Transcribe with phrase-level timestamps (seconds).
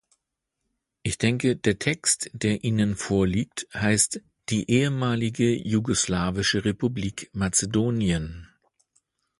[1.03, 8.47] Ich denke, der Text, der Ihnen vorliegt, heißt "die ehemalige jugoslawische Republik Mazedonien".